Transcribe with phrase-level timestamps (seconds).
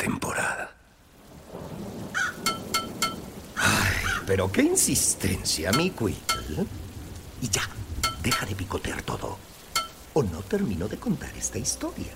[0.00, 0.74] temporada.
[3.56, 6.16] Ay, pero qué insistencia, mi Quill.
[7.42, 7.68] Y ya,
[8.22, 9.38] deja de picotear todo.
[10.14, 12.12] O no termino de contar esta historia.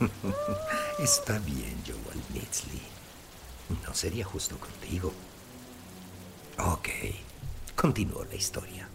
[0.98, 2.82] Está bien, Joel Nitzley.
[3.86, 5.12] No sería justo contigo.
[6.58, 6.88] Ok,
[7.76, 8.88] continúo la historia.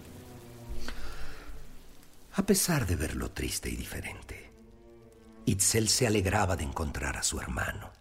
[2.33, 4.50] A pesar de verlo triste y diferente,
[5.51, 7.91] Itzel se alegraba de encontrar a su hermano.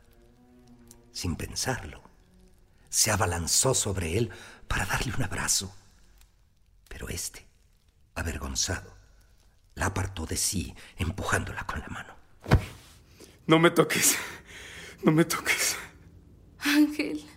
[1.10, 2.00] Sin pensarlo,
[2.88, 4.30] se abalanzó sobre él
[4.68, 5.74] para darle un abrazo.
[6.88, 7.48] Pero este,
[8.14, 8.96] avergonzado,
[9.74, 12.14] la apartó de sí, empujándola con la mano.
[13.48, 14.16] No me toques.
[15.02, 15.76] No me toques.
[16.60, 17.28] Ángel.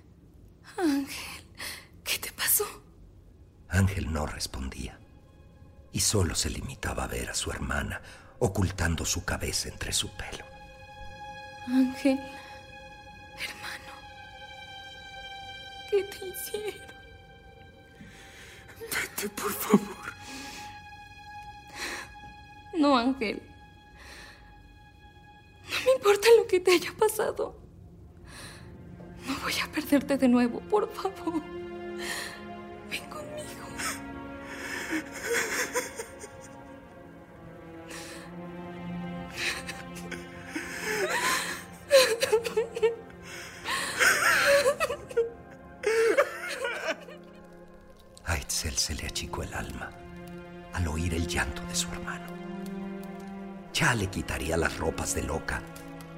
[0.77, 1.45] Ángel.
[2.03, 2.65] ¿Qué te pasó?
[3.67, 4.99] Ángel no respondía
[5.91, 8.01] y solo se limitaba a ver a su hermana
[8.43, 10.43] ocultando su cabeza entre su pelo.
[11.67, 12.19] Ángel.
[13.39, 13.93] Hermano.
[15.89, 16.87] ¿Qué te hicieron?
[18.91, 20.13] Vete, por favor.
[22.77, 23.41] No, Ángel.
[25.69, 27.57] No me importa lo que te haya pasado.
[29.25, 31.41] No voy a perderte de nuevo, por favor.
[32.89, 33.65] Ven conmigo.
[53.93, 55.61] Le quitaría las ropas de loca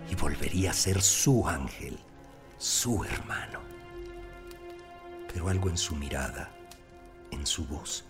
[0.09, 1.99] y volvería a ser su ángel,
[2.57, 3.59] su hermano.
[5.27, 6.49] Pero algo en su mirada,
[7.31, 8.05] en su voz,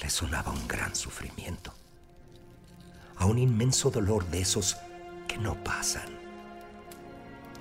[0.00, 1.74] le sonaba un gran sufrimiento.
[3.16, 4.78] A un inmenso dolor de esos
[5.28, 6.08] que no pasan.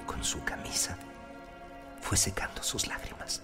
[0.08, 0.98] Con su camisa
[2.02, 3.42] fue secando sus lágrimas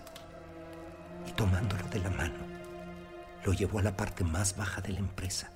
[1.28, 2.40] y tomándolo de la mano,
[3.44, 5.52] lo llevó a la parte más baja de la empresa,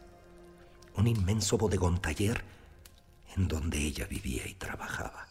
[0.97, 2.43] un inmenso bodegón taller
[3.35, 5.27] en donde ella vivía y trabajaba.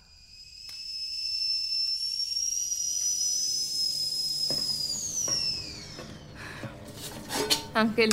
[7.74, 8.10] Ángel.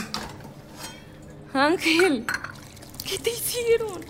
[1.53, 2.25] Ángel.
[3.07, 4.03] ¿Qué te hicieron?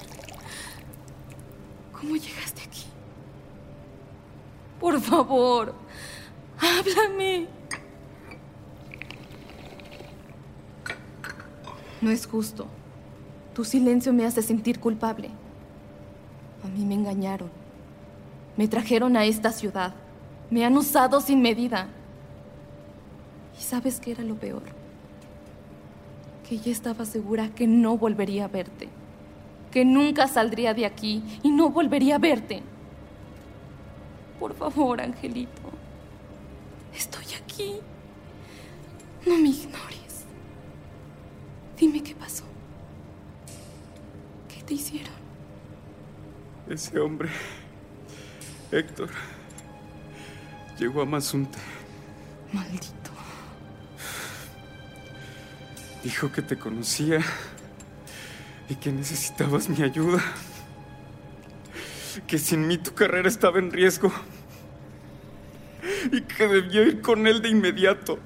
[1.91, 2.85] ¿Cómo llegaste aquí?
[4.79, 5.73] Por favor,
[6.59, 7.47] háblame.
[12.01, 12.67] No es justo.
[13.55, 15.29] Tu silencio me hace sentir culpable.
[16.61, 17.49] A mí me engañaron.
[18.57, 19.93] Me trajeron a esta ciudad.
[20.51, 21.87] Me han usado sin medida.
[23.57, 24.63] ¿Y sabes qué era lo peor?
[26.49, 28.89] Que ya estaba segura que no volvería a verte.
[29.71, 32.61] Que nunca saldría de aquí y no volvería a verte.
[34.37, 35.61] Por favor, Angelito.
[36.93, 37.75] Estoy aquí.
[39.25, 39.84] No me ignores.
[46.75, 47.29] Ese hombre,
[48.69, 49.07] Héctor,
[50.77, 51.57] llegó a Mazunte.
[52.51, 53.11] Maldito.
[56.03, 57.21] Dijo que te conocía
[58.67, 60.21] y que necesitabas mi ayuda.
[62.27, 64.11] que sin mí tu carrera estaba en riesgo
[66.11, 68.19] y que debía ir con él de inmediato.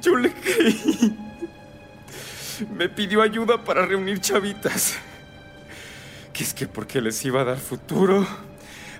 [0.00, 1.18] Yo le creí.
[2.74, 4.98] Me pidió ayuda para reunir chavitas.
[6.36, 8.26] Que es que porque les iba a dar futuro,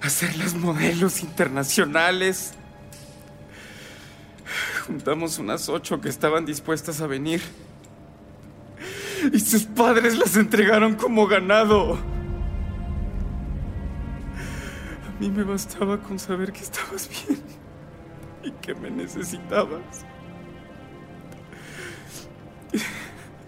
[0.00, 2.54] hacerlas modelos internacionales.
[4.86, 7.42] Juntamos unas ocho que estaban dispuestas a venir.
[9.34, 11.98] Y sus padres las entregaron como ganado.
[15.06, 17.42] A mí me bastaba con saber que estabas bien
[18.44, 20.06] y que me necesitabas.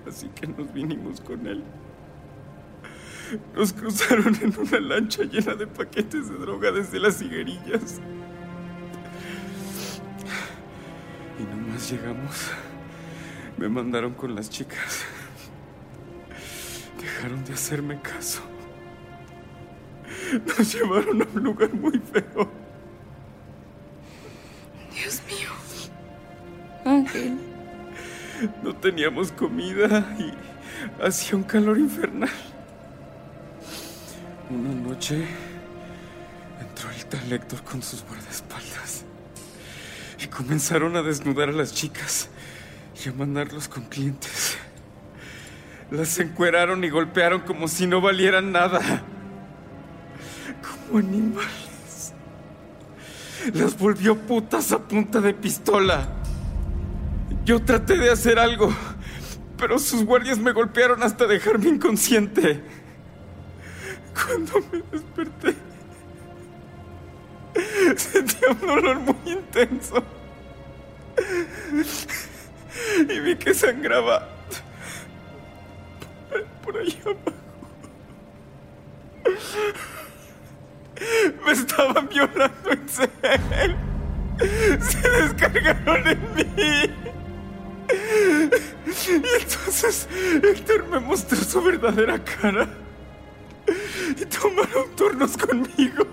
[0.06, 1.64] Así que nos vinimos con él.
[3.54, 8.00] Nos cruzaron en una lancha llena de paquetes de droga desde las higuerillas.
[11.38, 12.50] Y nomás llegamos.
[13.56, 15.04] Me mandaron con las chicas.
[17.00, 18.40] Dejaron de hacerme caso.
[20.46, 22.50] Nos llevaron a un lugar muy feo.
[24.94, 25.50] Dios mío.
[26.84, 27.38] Ángel.
[28.62, 30.32] No teníamos comida y
[31.02, 32.30] hacía un calor infernal.
[34.50, 35.26] Una noche
[36.58, 39.04] entró el tal Héctor con sus guardaespaldas
[40.18, 42.30] y comenzaron a desnudar a las chicas
[43.04, 44.56] y a mandarlos con clientes.
[45.90, 49.02] Las encueraron y golpearon como si no valieran nada.
[50.62, 52.14] Como animales.
[53.52, 56.08] Las volvió putas a punta de pistola.
[57.44, 58.74] Yo traté de hacer algo,
[59.58, 62.77] pero sus guardias me golpearon hasta dejarme inconsciente.
[64.26, 65.54] Cuando me desperté,
[67.96, 70.02] sentía un dolor muy intenso.
[73.08, 74.28] Y vi que sangraba
[76.62, 77.38] por ahí abajo.
[81.44, 83.76] Me estaban violando en serio.
[84.80, 86.44] Se descargaron en mí.
[89.06, 90.08] Y entonces
[90.42, 92.68] Héctor me mostró su verdadera cara.
[94.58, 96.06] Tomaron turnos conmigo.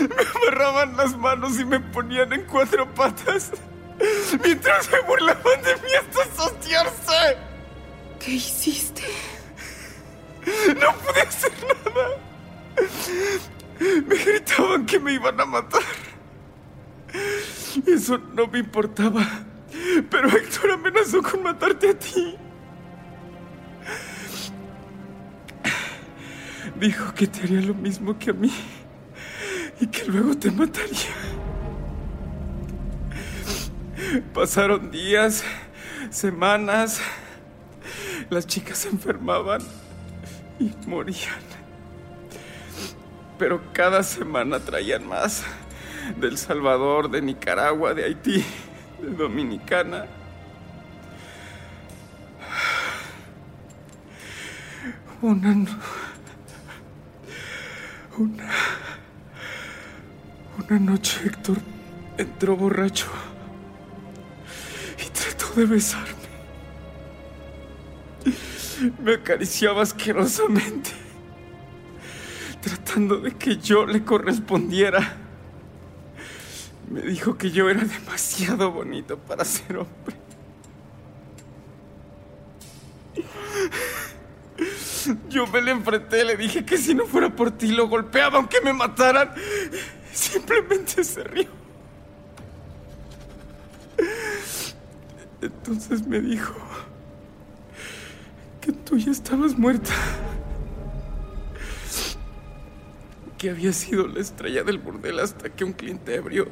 [0.00, 3.52] Me amarraban las manos y me ponían en cuatro patas.
[4.42, 7.38] Mientras se burlaban de mí hasta sostearse.
[8.18, 9.02] ¿Qué hiciste?
[10.80, 12.08] No pude hacer nada.
[13.80, 15.82] Me gritaban que me iban a matar.
[17.86, 19.24] Eso no me importaba.
[20.10, 22.36] Pero Héctor amenazó con matarte a ti.
[26.78, 28.52] Dijo que te haría lo mismo que a mí.
[29.80, 31.14] Y que luego te mataría.
[34.34, 35.42] Pasaron días,
[36.10, 37.00] semanas.
[38.28, 39.62] Las chicas se enfermaban
[40.58, 41.40] y morían.
[43.38, 45.44] Pero cada semana traían más.
[46.20, 48.44] Del Salvador, de Nicaragua, de Haití,
[49.02, 50.06] de Dominicana.
[55.22, 55.66] Una.
[58.18, 58.48] Una.
[60.58, 61.58] Una noche Héctor
[62.16, 63.08] entró borracho
[64.98, 66.14] y trató de besarme.
[69.02, 70.90] Me acariciaba asquerosamente,
[72.62, 75.18] tratando de que yo le correspondiera.
[76.90, 80.16] Me dijo que yo era demasiado bonito para ser hombre.
[85.28, 88.60] Yo me le enfrenté, le dije que si no fuera por ti lo golpeaba aunque
[88.60, 89.32] me mataran.
[90.12, 91.48] Simplemente se rió.
[95.40, 96.54] Entonces me dijo
[98.60, 99.92] que tú ya estabas muerta.
[103.38, 106.48] Que había sido la estrella del burdel hasta que un cliente ebrio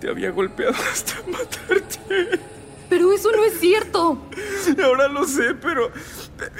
[0.00, 2.40] te había golpeado hasta matarte.
[2.88, 4.28] Pero eso no es cierto.
[4.82, 5.90] Ahora lo sé, pero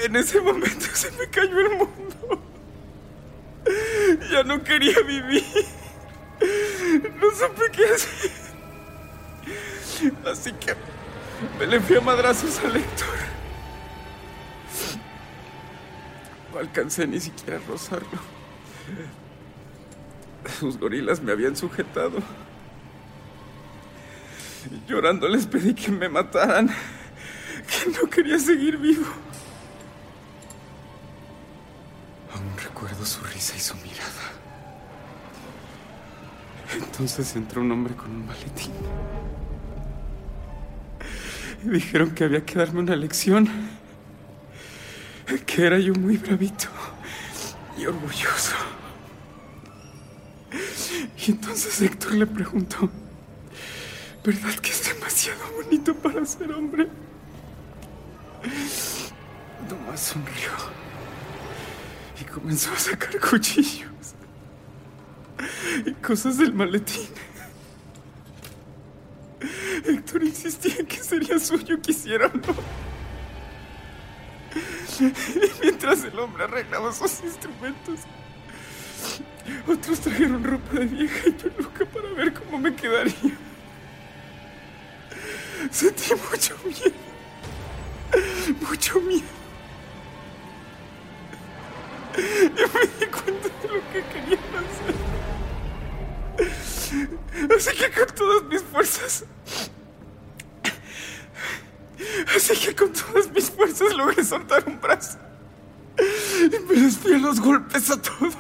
[0.04, 2.42] en ese momento se me cayó el mundo.
[4.30, 5.44] Ya no quería vivir.
[7.20, 8.30] No supe qué hacer.
[10.26, 10.75] Así que
[11.58, 13.08] me le fui a madrazos al Héctor.
[16.52, 18.18] No alcancé ni siquiera a rozarlo.
[20.58, 22.18] Sus gorilas me habían sujetado.
[24.87, 29.06] Llorando les pedí que me mataran, que no quería seguir vivo.
[32.80, 34.32] Recuerdo su risa y su mirada.
[36.75, 38.72] Entonces entró un hombre con un maletín.
[41.62, 43.49] Y dijeron que había que darme una lección.
[45.44, 46.68] Que era yo muy bravito
[47.76, 48.54] y orgulloso.
[51.18, 52.88] Y entonces Héctor le preguntó,
[54.25, 56.88] ¿verdad que es demasiado bonito para ser hombre?
[59.68, 60.89] Tomás sonrió
[62.20, 64.14] y comenzó a sacar cuchillos
[65.86, 67.08] y cosas del maletín.
[69.86, 72.30] Héctor insistía en que sería suyo, quisiera o.
[75.00, 75.12] Y
[75.62, 78.00] mientras el hombre arreglaba sus instrumentos,
[79.66, 83.38] otros trajeron ropa de vieja y peluca para ver cómo me quedaría.
[85.70, 86.92] Sentí mucho miedo.
[88.68, 89.39] Mucho miedo.
[92.20, 94.94] Y me di cuenta de lo que querían hacer.
[97.56, 99.24] Así que con todas mis fuerzas.
[102.36, 105.18] Así que con todas mis fuerzas logré soltar un brazo.
[105.98, 108.36] Y me a los golpes a todos.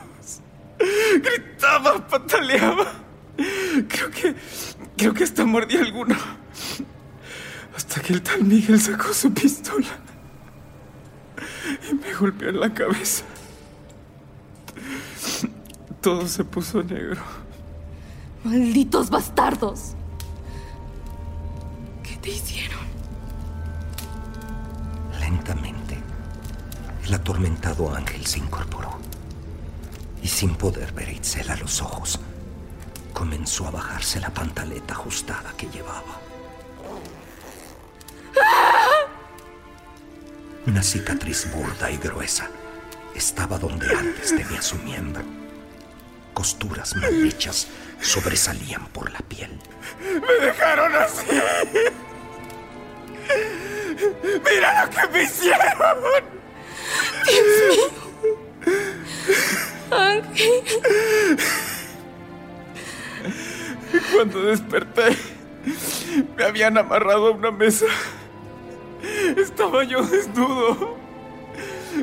[1.22, 2.92] Gritaba, pataleaba.
[3.88, 4.34] Creo que.
[4.96, 6.16] Creo que hasta mordí alguno.
[7.74, 9.98] Hasta que el tal Miguel sacó su pistola.
[11.90, 13.24] Y me golpeó en la cabeza.
[16.00, 17.20] Todo se puso negro.
[18.42, 19.94] Malditos bastardos.
[22.02, 22.80] ¿Qué te hicieron?
[25.20, 25.98] Lentamente,
[27.04, 28.98] el atormentado ángel se incorporó
[30.22, 32.18] y sin poder ver a Itzel a los ojos,
[33.12, 36.18] comenzó a bajarse la pantaleta ajustada que llevaba.
[40.66, 42.48] Una cicatriz burda y gruesa
[43.14, 45.39] estaba donde antes tenía su miembro.
[46.40, 47.68] Costuras mal hechas
[48.00, 49.50] sobresalían por la piel.
[50.00, 51.26] ¡Me dejaron así!
[54.42, 56.14] ¡Mira lo que me hicieron!
[59.90, 60.62] Ángel.
[64.14, 65.18] Cuando desperté,
[66.38, 67.84] me habían amarrado a una mesa.
[69.36, 70.96] Estaba yo desnudo.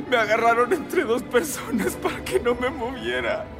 [0.07, 3.56] Me agarraron entre dos personas para que no me moviera.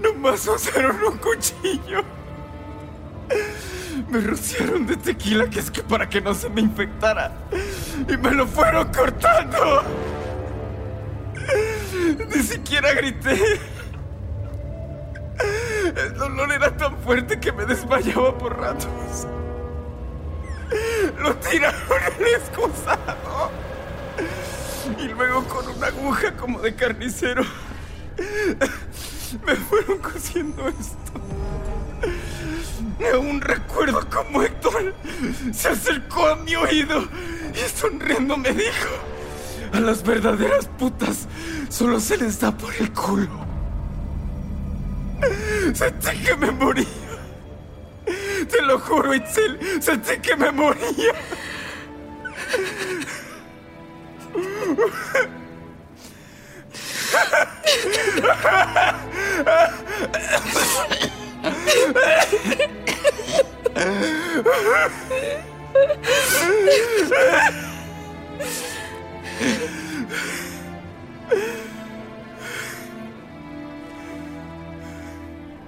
[0.00, 2.04] Nomás usaron un cuchillo.
[4.08, 7.32] Me rociaron de tequila, que es que para que no se me infectara.
[8.08, 9.82] Y me lo fueron cortando.
[12.34, 13.60] Ni siquiera grité.
[15.96, 19.26] El dolor era tan fuerte que me desmayaba por ratos.
[21.18, 23.50] Lo tiraron el excusado.
[24.98, 27.44] Y luego con una aguja como de carnicero
[29.44, 31.12] me fueron cosiendo esto.
[33.14, 34.94] Aún recuerdo cómo Héctor
[35.52, 37.02] se acercó a mi oído
[37.54, 38.90] y sonriendo me dijo,
[39.72, 41.26] a las verdaderas putas
[41.68, 43.46] solo se les da por el culo.
[45.74, 46.86] Sentí que me moría.
[48.50, 51.12] Te lo juro, Itzel, sentí que me moría.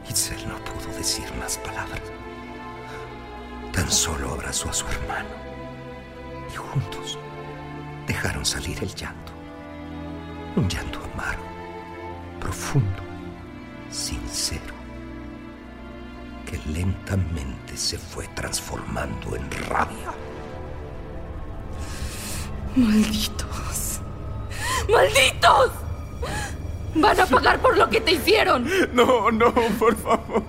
[0.08, 2.02] Itzel no pudo decir más palabras.
[3.72, 5.30] Tan solo abrazó a su hermano
[6.52, 7.18] y juntos
[8.06, 9.32] dejaron salir el llanto.
[10.56, 11.42] Un llanto amargo,
[12.38, 13.02] profundo,
[13.90, 14.73] sincero,
[16.54, 20.12] que lentamente se fue transformando en rabia.
[22.76, 24.00] Malditos.
[24.90, 25.70] ¡Malditos!
[26.94, 28.68] Van a pagar por lo que te hicieron.
[28.92, 30.42] No, no, por favor.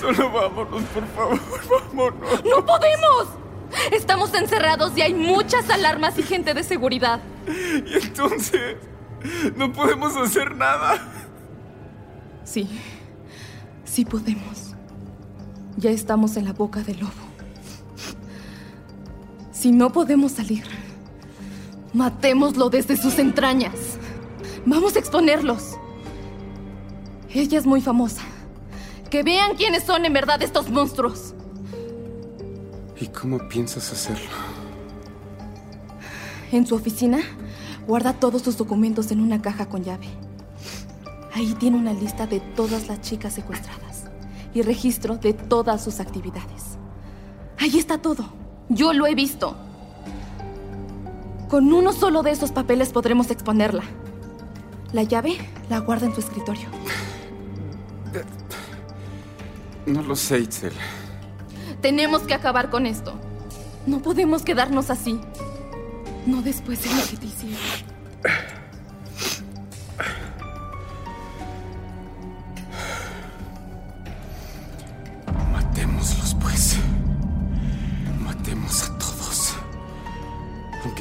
[0.00, 2.44] Solo vámonos, por favor, vámonos.
[2.44, 3.28] ¡No podemos!
[3.92, 7.20] Estamos encerrados y hay muchas alarmas y gente de seguridad.
[7.46, 8.76] Y entonces,
[9.56, 10.98] no podemos hacer nada.
[12.44, 12.68] Sí,
[13.94, 14.74] sí podemos.
[15.76, 17.12] Ya estamos en la boca del lobo.
[19.52, 20.64] Si no podemos salir,
[21.92, 23.98] matémoslo desde sus entrañas.
[24.66, 25.76] Vamos a exponerlos.
[27.32, 28.22] Ella es muy famosa.
[29.10, 31.34] Que vean quiénes son en verdad estos monstruos.
[33.00, 34.30] ¿Y cómo piensas hacerlo?
[36.50, 37.20] En su oficina,
[37.86, 40.08] guarda todos sus documentos en una caja con llave.
[41.32, 43.83] Ahí tiene una lista de todas las chicas secuestradas
[44.54, 46.78] y registro de todas sus actividades.
[47.58, 48.24] Ahí está todo.
[48.68, 49.56] Yo lo he visto.
[51.48, 53.82] Con uno solo de esos papeles podremos exponerla.
[54.92, 55.36] La llave
[55.68, 56.68] la guarda en tu escritorio.
[59.86, 60.72] No lo sé, Itzel.
[61.80, 63.12] Tenemos que acabar con esto.
[63.86, 65.20] No podemos quedarnos así.
[66.26, 67.58] No después de lo que te hicieron.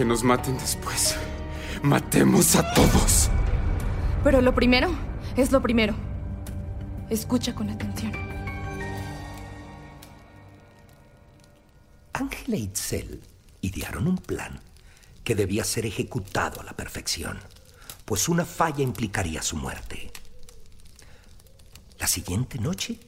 [0.04, 1.16] Aunque nos maten después.
[1.82, 3.30] Matemos a todos.
[4.22, 4.90] Pero lo primero
[5.38, 5.96] es lo primero.
[7.10, 8.12] Escucha con atención.
[12.12, 13.22] Ángel e Itzel
[13.62, 14.60] idearon un plan
[15.24, 17.40] que debía ser ejecutado a la perfección,
[18.04, 20.12] pues una falla implicaría su muerte.
[21.98, 23.00] La siguiente noche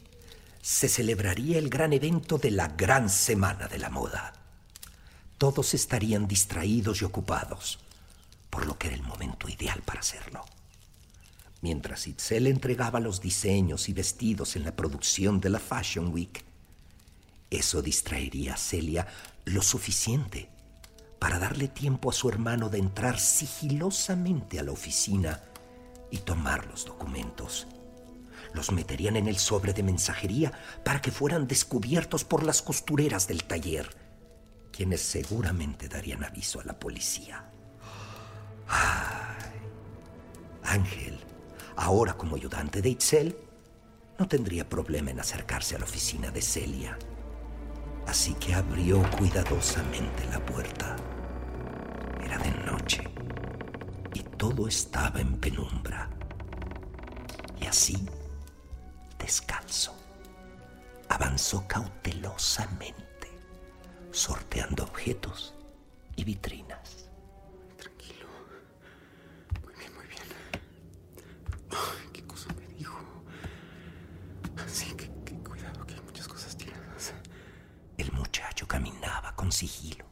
[0.62, 4.45] se celebraría el gran evento de la Gran Semana de la Moda.
[5.46, 7.78] Todos estarían distraídos y ocupados,
[8.50, 10.44] por lo que era el momento ideal para hacerlo.
[11.62, 16.44] Mientras Itzel entregaba los diseños y vestidos en la producción de la Fashion Week,
[17.52, 19.06] eso distraería a Celia
[19.46, 20.50] lo suficiente
[21.20, 25.44] para darle tiempo a su hermano de entrar sigilosamente a la oficina
[26.10, 27.68] y tomar los documentos.
[28.56, 33.44] Los meterían en el sobre de mensajería para que fueran descubiertos por las costureras del
[33.44, 34.05] taller,
[34.76, 37.46] quienes seguramente darían aviso a la policía.
[40.64, 41.18] Ángel,
[41.78, 43.38] ahora como ayudante de Itzel,
[44.20, 46.98] no tendría problema en acercarse a la oficina de Celia.
[48.06, 50.98] Así que abrió cuidadosamente la puerta.
[52.22, 53.04] Era de noche
[54.14, 56.10] y todo estaba en penumbra.
[57.62, 58.10] Y así,
[59.18, 59.96] descalzo,
[61.08, 63.05] avanzó cautelosamente,
[64.16, 65.54] sorteando objetos
[66.16, 67.10] y vitrinas.
[67.78, 68.28] Tranquilo.
[69.64, 70.24] Muy bien, muy bien.
[71.72, 72.98] Ay, ¿Qué cosa me dijo?
[74.68, 77.14] Sí, que, que cuidado, que hay muchas cosas tiradas.
[77.98, 80.06] El muchacho caminaba con sigilo,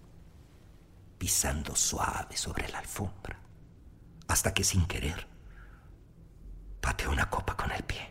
[1.18, 3.40] pisando suave sobre la alfombra,
[4.28, 5.28] hasta que sin querer
[6.82, 8.10] pateó una copa con el pie.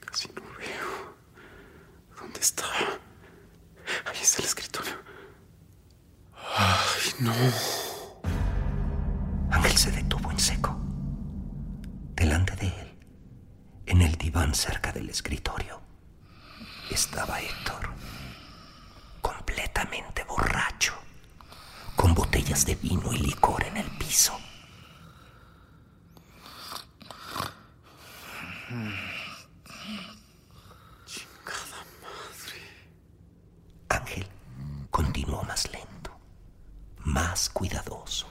[0.00, 1.16] Casi no veo.
[2.20, 2.64] ¿Dónde está?
[4.06, 4.94] Ahí está el escritorio.
[6.56, 7.32] Ay, no.
[9.50, 10.76] Ángel se detuvo en seco.
[12.14, 12.98] Delante de él,
[13.86, 15.80] en el diván cerca del escritorio,
[16.90, 17.90] estaba Héctor,
[19.22, 20.94] completamente borracho,
[21.96, 24.36] con botellas de vino y licor en el piso.
[31.06, 32.60] Chingada madre.
[33.88, 34.26] Ángel
[34.90, 36.10] continuó más lento,
[37.04, 38.26] más cuidadoso,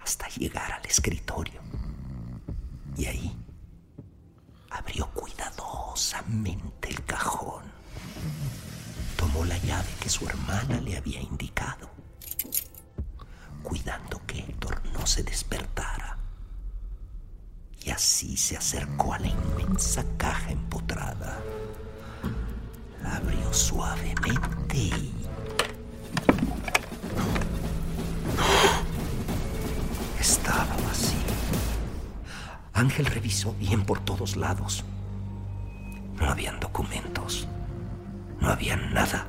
[0.00, 1.60] hasta llegar al escritorio.
[2.96, 3.36] Y ahí
[4.70, 7.64] abrió cuidadosamente el cajón.
[9.16, 11.90] Tomó la llave que su hermana le había indicado,
[13.62, 16.16] cuidando que Héctor no se despertara.
[17.84, 21.38] Y así se acercó a la inmensa caja empotrada.
[23.02, 25.12] La abrió suavemente y...
[30.18, 31.18] Estaba vacío.
[32.72, 34.82] Ángel revisó bien por todos lados.
[36.18, 37.46] No habían documentos.
[38.40, 39.26] No había nada.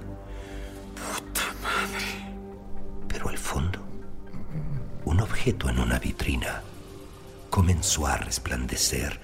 [5.44, 6.64] Objeto en una vitrina
[7.50, 9.20] comenzó a resplandecer,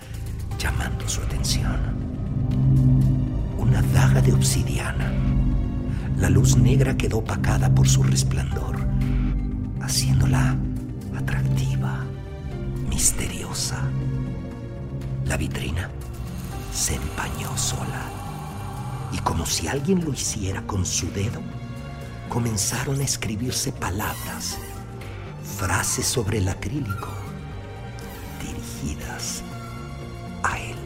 [0.57, 1.79] llamando su atención.
[3.57, 5.13] Una daga de obsidiana.
[6.17, 8.85] La luz negra quedó opacada por su resplandor,
[9.81, 10.57] haciéndola
[11.17, 12.03] atractiva,
[12.89, 13.81] misteriosa.
[15.25, 15.89] La vitrina
[16.73, 18.03] se empañó sola
[19.13, 21.39] y como si alguien lo hiciera con su dedo,
[22.27, 24.57] comenzaron a escribirse palabras,
[25.59, 27.09] frases sobre el acrílico,
[28.41, 29.43] dirigidas
[30.41, 30.77] a él.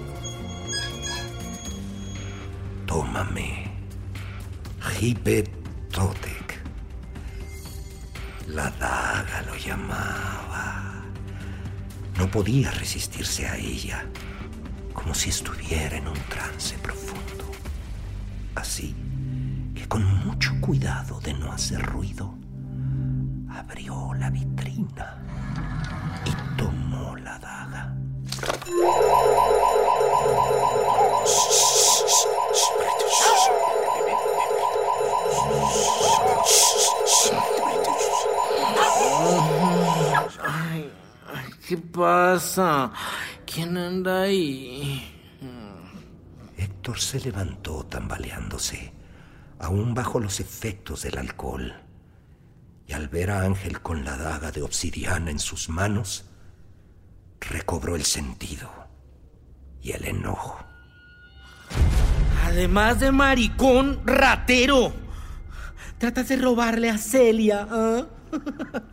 [2.88, 3.72] Tómame,
[5.00, 5.44] Hipe
[5.92, 6.60] Totek.
[8.48, 11.04] La daga lo llamaba.
[12.18, 14.08] No podía resistirse a ella,
[14.92, 17.46] como si estuviera en un trance profundo.
[18.56, 18.96] Así
[19.76, 22.43] que con mucho cuidado de no hacer ruido,
[23.64, 25.18] abrió la vitrina
[26.26, 27.96] y tomó la daga.
[40.42, 40.92] Ay,
[41.68, 42.92] ¿Qué pasa?
[43.46, 45.10] ¿Quién anda ahí?
[46.58, 48.94] Héctor se levantó tambaleándose,
[49.60, 51.74] aún bajo los efectos del alcohol.
[52.94, 56.26] Al ver a Ángel con la daga de obsidiana en sus manos,
[57.40, 58.70] recobró el sentido
[59.82, 60.64] y el enojo.
[62.46, 64.94] Además de maricón, ratero.
[65.98, 68.06] Tratas de robarle a Celia, ¿ah?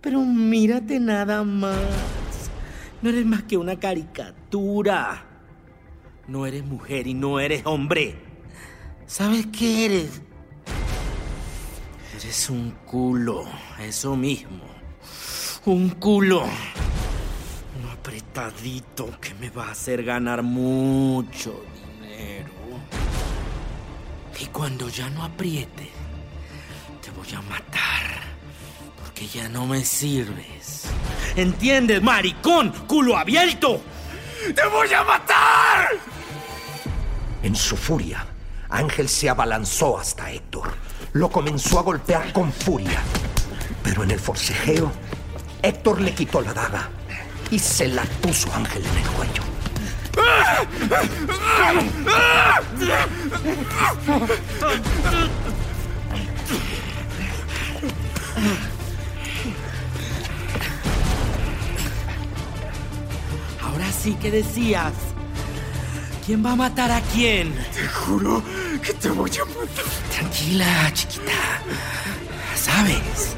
[0.00, 1.74] Pero mírate nada más.
[3.02, 5.24] No eres más que una caricatura.
[6.28, 8.16] No eres mujer y no eres hombre.
[9.06, 10.22] ¿Sabes qué eres?
[12.16, 13.44] Eres un culo,
[13.80, 14.64] eso mismo.
[15.64, 16.44] Un culo.
[16.44, 22.52] Un apretadito que me va a hacer ganar mucho dinero.
[24.38, 25.90] Y cuando ya no apriete,
[27.02, 28.22] te voy a matar.
[29.02, 30.84] Porque ya no me sirves.
[31.34, 32.70] ¿Entiendes, maricón?
[32.86, 33.80] ¡Culo abierto!
[34.54, 35.88] ¡Te voy a matar!
[37.42, 38.24] En su furia,
[38.74, 40.74] Ángel se abalanzó hasta Héctor.
[41.12, 43.00] Lo comenzó a golpear con furia.
[43.84, 44.90] Pero en el forcejeo,
[45.62, 46.88] Héctor le quitó la daga
[47.52, 49.42] y se la puso Ángel en el cuello.
[63.62, 65.13] Ahora sí que decías.
[66.26, 67.54] ¿Quién va a matar a quién?
[67.74, 68.42] Te juro
[68.82, 69.84] que te voy a matar.
[70.10, 71.60] Tranquila, chiquita.
[72.56, 73.36] ¿Sabes?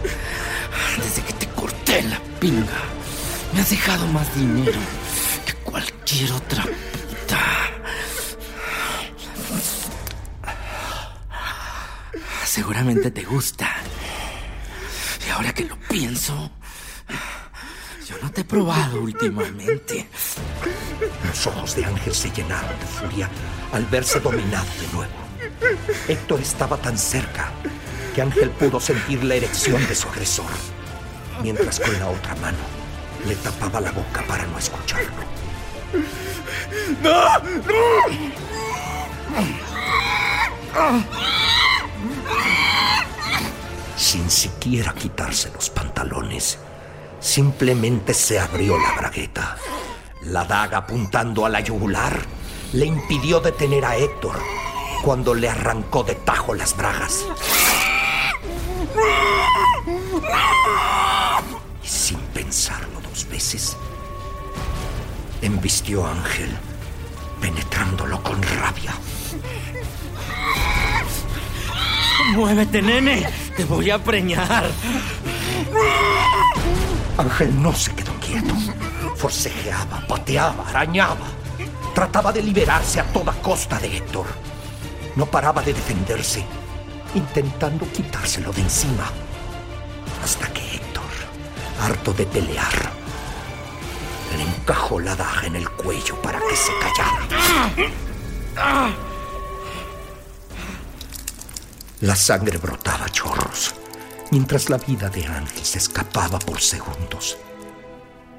[1.03, 2.83] Desde que te corté la pinga,
[3.53, 4.79] me has dejado más dinero
[5.45, 7.43] que cualquier otra puta.
[12.45, 13.69] Seguramente te gusta.
[15.27, 16.53] Y ahora que lo pienso,
[18.07, 20.09] yo no te he probado últimamente.
[21.27, 23.29] Los ojos de Ángel se llenaron de furia
[23.73, 25.13] al verse dominado de nuevo.
[26.07, 27.51] Héctor estaba tan cerca
[28.15, 30.51] que Ángel pudo sentir la erección de su agresor,
[31.43, 32.59] mientras con la otra mano
[33.27, 35.25] le tapaba la boca para no escucharlo.
[37.03, 37.39] ¡No!
[37.39, 37.85] ¡No!
[43.97, 46.59] Sin siquiera quitarse los pantalones,
[47.21, 49.57] simplemente se abrió la bragueta.
[50.23, 52.19] La daga apuntando a la yugular
[52.73, 54.41] le impidió detener a Héctor
[55.03, 57.25] cuando le arrancó de tajo las bragas.
[61.83, 63.77] Y sin pensarlo dos veces,
[65.43, 66.57] embistió a Ángel,
[67.41, 68.95] penetrándolo con rabia.
[72.33, 73.29] Muévete, nene.
[73.57, 74.71] Te voy a preñar.
[77.19, 78.55] Ángel no se quedó quieto.
[79.17, 81.27] Forcejeaba, pateaba, arañaba.
[81.95, 84.27] Trataba de liberarse a toda costa de Héctor.
[85.15, 86.45] No paraba de defenderse,
[87.15, 89.11] intentando quitárselo de encima.
[90.23, 91.03] Hasta que Héctor,
[91.81, 92.93] harto de pelear,
[94.37, 97.27] le encajó la daga en el cuello para que se callara.
[102.01, 103.75] La sangre brotaba chorros,
[104.31, 107.39] mientras la vida de Ángel se escapaba por segundos.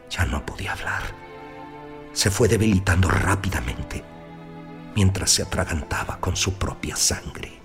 [0.10, 1.04] Ya no podía hablar.
[2.14, 4.04] Se fue debilitando rápidamente
[4.96, 7.60] mientras se atragantaba con su propia sangre.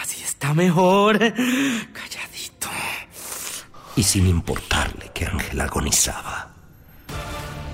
[0.00, 1.18] Así está mejor.
[1.18, 2.68] Calladito.
[3.96, 6.50] Y sin importarle que Ángel agonizaba,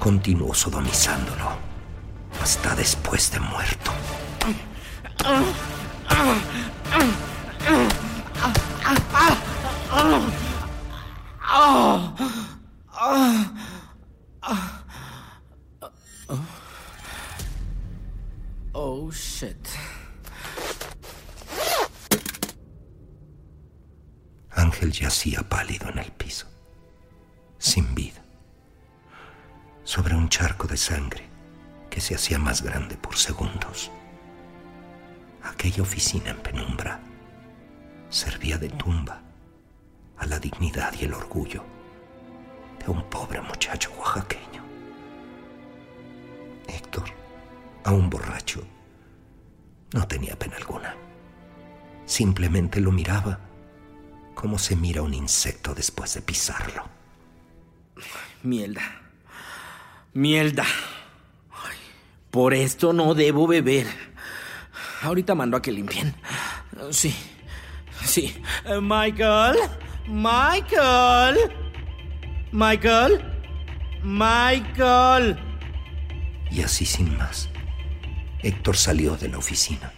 [0.00, 1.52] continuó sodomizándolo
[2.42, 3.92] hasta después de muerto.
[18.72, 19.56] Oh, shit.
[24.50, 26.46] Ángel yacía pálido en el piso,
[27.58, 28.22] sin vida,
[29.84, 31.28] sobre un charco de sangre
[31.90, 33.90] que se hacía más grande por segundos.
[35.60, 36.98] Aquella oficina en penumbra
[38.08, 39.20] servía de tumba
[40.16, 41.62] a la dignidad y el orgullo
[42.82, 44.64] de un pobre muchacho oaxaqueño.
[46.66, 47.10] Héctor,
[47.84, 48.66] aún borracho,
[49.92, 50.96] no tenía pena alguna.
[52.06, 53.38] Simplemente lo miraba
[54.34, 56.88] como se mira un insecto después de pisarlo.
[58.42, 59.02] Mierda.
[60.14, 60.64] Mierda.
[62.30, 64.09] Por esto no debo beber.
[65.02, 66.14] Ahorita mando a que limpien.
[66.90, 67.14] Sí.
[68.04, 68.34] Sí.
[68.64, 69.56] Eh, Michael.
[70.06, 71.36] Michael.
[72.52, 73.20] Michael.
[74.02, 75.38] Michael.
[76.50, 77.48] Y así sin más,
[78.42, 79.92] Héctor salió de la oficina,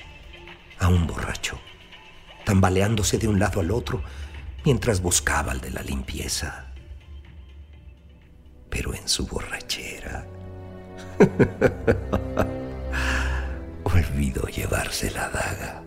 [0.79, 1.59] aún borracho,
[2.45, 4.03] tambaleándose de un lado al otro
[4.65, 6.67] mientras buscaba al de la limpieza.
[8.69, 10.27] Pero en su borrachera
[14.31, 15.83] llevarse la daga.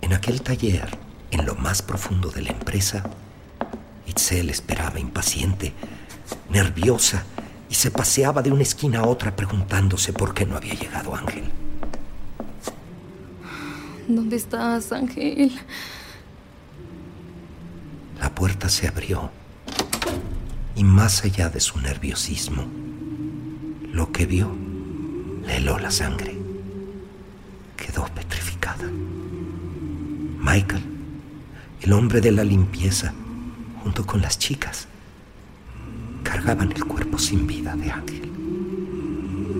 [0.00, 0.88] En aquel taller,
[1.30, 3.02] en lo más profundo de la empresa,
[4.06, 5.74] Itzel esperaba impaciente,
[6.48, 7.24] nerviosa,
[7.68, 11.44] y se paseaba de una esquina a otra preguntándose por qué no había llegado Ángel.
[14.08, 15.52] ¿Dónde estás, Ángel?
[18.18, 19.30] La puerta se abrió
[20.78, 22.64] y más allá de su nerviosismo,
[23.90, 24.56] lo que vio
[25.44, 26.38] le heló la sangre.
[27.76, 28.88] Quedó petrificada.
[30.38, 30.84] Michael,
[31.80, 33.12] el hombre de la limpieza,
[33.82, 34.86] junto con las chicas,
[36.22, 38.30] cargaban el cuerpo sin vida de Ángel,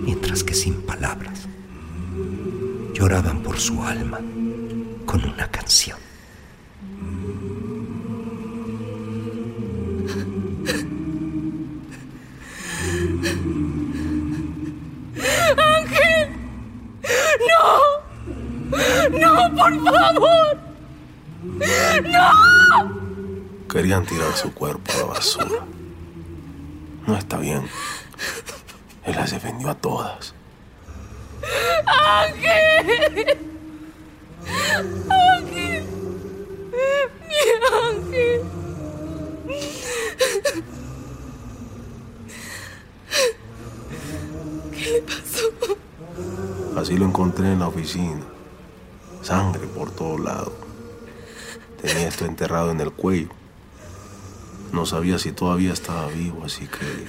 [0.05, 1.49] mientras que sin palabras
[2.93, 4.21] lloraban por su alma
[5.05, 6.08] con una canción.
[23.89, 25.65] Querían tirar su cuerpo a la basura.
[27.07, 27.67] No está bien.
[29.03, 30.35] Él las defendió a todas.
[31.87, 33.39] ¡Ángel!
[35.09, 35.85] ¡Ángel!
[37.27, 37.35] ¡Mi
[37.89, 38.41] ángel!
[44.71, 46.79] ¿Qué le pasó?
[46.79, 48.21] Así lo encontré en la oficina.
[49.23, 50.53] Sangre por todos lados.
[51.81, 53.38] Tenía esto enterrado en el cuello.
[54.71, 57.07] No sabía si todavía estaba vivo, así que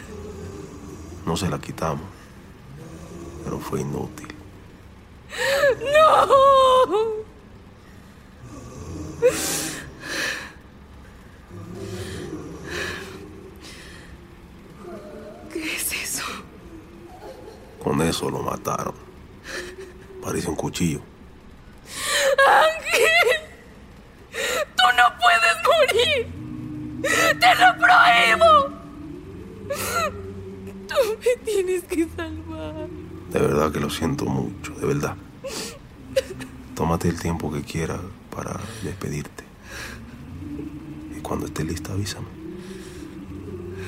[1.26, 2.06] no se la quitamos.
[3.44, 4.28] Pero fue inútil.
[5.92, 7.20] ¡No!
[15.52, 16.24] ¿Qué es eso?
[17.82, 18.94] Con eso lo mataron.
[20.22, 21.00] Parece un cuchillo.
[22.46, 23.40] ¡Ángel!
[24.76, 26.40] ¡Tú no puedes morir!
[27.40, 28.50] ¡Te lo prohíbo!
[30.88, 32.88] Tú me tienes que salvar.
[33.30, 35.16] De verdad que lo siento mucho, de verdad.
[36.76, 38.00] Tómate el tiempo que quieras
[38.34, 39.42] para despedirte.
[41.16, 42.28] Y cuando esté lista, avísame.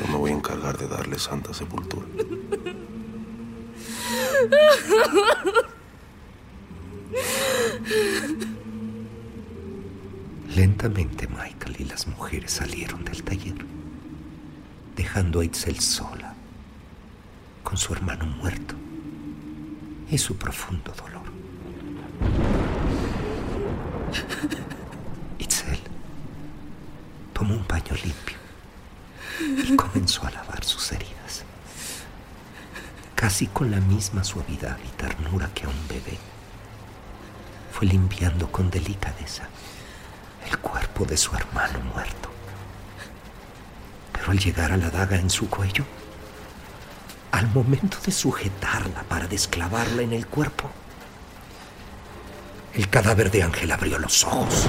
[0.01, 2.05] Yo me voy a encargar de darle santa sepultura.
[10.57, 13.65] Lentamente Michael y las mujeres salieron del taller,
[14.97, 16.35] dejando a Itzel sola,
[17.63, 18.82] con su hermano muerto
[20.13, 21.23] y su profundo dolor.
[25.39, 25.81] Itzel
[27.33, 28.37] tomó un paño limpio
[29.41, 31.45] y comenzó a lavar sus heridas,
[33.15, 36.19] casi con la misma suavidad y ternura que a un bebé.
[37.73, 39.49] Fue limpiando con delicadeza
[40.47, 42.29] el cuerpo de su hermano muerto.
[44.13, 45.87] Pero al llegar a la daga en su cuello,
[47.43, 50.71] al momento de sujetarla para desclavarla en el cuerpo,
[52.75, 54.69] el cadáver de Ángel abrió los ojos.